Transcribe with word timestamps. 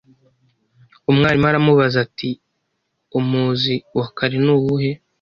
Umwarimu 1.09 1.45
aramubaza 1.49 1.97
ati: 2.05 2.29
"Umuzi 3.19 3.75
wa 3.97 4.05
kare 4.17 4.37
ni 4.45 4.51
uwuhe 4.55 4.91